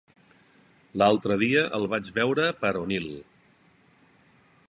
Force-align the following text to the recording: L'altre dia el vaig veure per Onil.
L'altre 1.01 1.37
dia 1.43 1.61
el 1.79 1.85
vaig 1.91 2.09
veure 2.17 2.49
per 2.63 2.73
Onil. 2.81 3.07